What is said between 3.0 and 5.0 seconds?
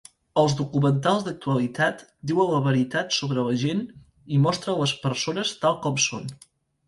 sobre la gent i mostren les